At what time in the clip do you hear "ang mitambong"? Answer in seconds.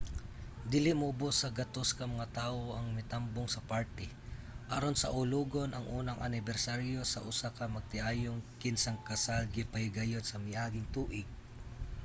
2.73-3.49